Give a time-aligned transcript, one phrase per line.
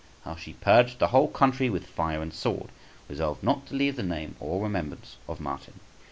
[0.25, 2.69] How she purged the whole country with fire and sword,
[3.07, 5.79] resolved not to leave the name or remembrance of Martin.